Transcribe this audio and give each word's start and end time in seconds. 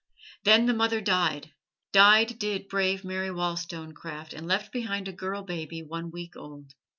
Then 0.45 0.65
the 0.65 0.73
mother 0.73 0.99
died 0.99 1.51
died 1.93 2.39
did 2.39 2.67
brave 2.67 3.03
Mary 3.05 3.29
Wollstonecraft, 3.29 4.33
and 4.33 4.47
left 4.47 4.71
behind 4.73 5.07
a 5.07 5.13
girl 5.13 5.43
baby 5.43 5.83
one 5.83 6.09
week 6.09 6.35
old. 6.35 6.73